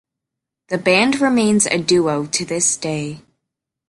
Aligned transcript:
The 0.69 0.79
band 0.79 1.21
remains 1.21 1.67
a 1.67 1.77
duo 1.77 2.25
to 2.25 2.43
this 2.43 2.75
day. 2.75 3.21